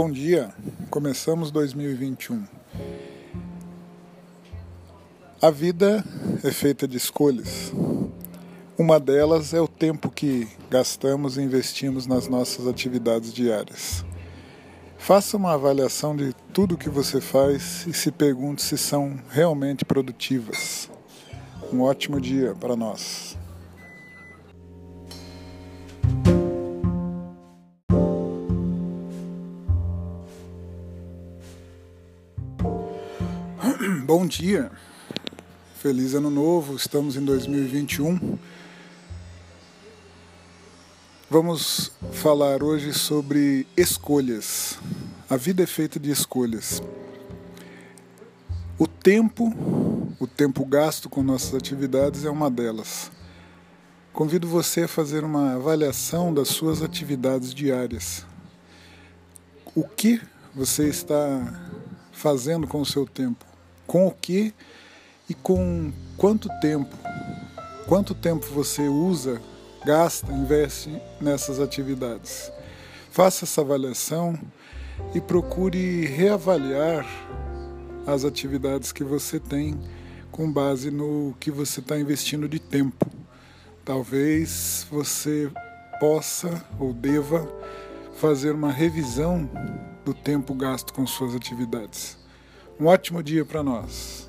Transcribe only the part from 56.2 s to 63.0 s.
das suas atividades diárias. O que você está fazendo com o